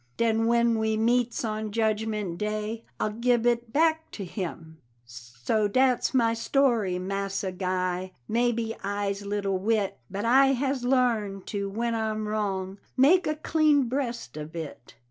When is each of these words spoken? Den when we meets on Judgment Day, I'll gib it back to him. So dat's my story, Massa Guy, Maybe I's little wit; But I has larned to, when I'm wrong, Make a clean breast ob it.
Den 0.17 0.47
when 0.47 0.79
we 0.79 0.97
meets 0.97 1.45
on 1.45 1.71
Judgment 1.71 2.39
Day, 2.39 2.83
I'll 2.99 3.11
gib 3.11 3.45
it 3.45 3.71
back 3.71 4.09
to 4.13 4.25
him. 4.25 4.79
So 5.05 5.67
dat's 5.67 6.11
my 6.11 6.33
story, 6.33 6.97
Massa 6.97 7.51
Guy, 7.51 8.13
Maybe 8.27 8.75
I's 8.83 9.23
little 9.27 9.59
wit; 9.59 9.99
But 10.09 10.25
I 10.25 10.53
has 10.53 10.83
larned 10.83 11.45
to, 11.53 11.69
when 11.69 11.93
I'm 11.93 12.27
wrong, 12.27 12.79
Make 12.97 13.27
a 13.27 13.35
clean 13.35 13.83
breast 13.83 14.39
ob 14.39 14.55
it. 14.55 14.95